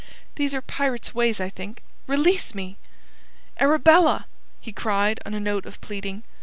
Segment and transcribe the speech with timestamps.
[0.33, 1.83] "These are pirate's ways, I think!
[2.07, 2.79] Release me!"
[3.59, 4.25] "Arabella!"
[4.59, 6.23] he cried on a note of pleading.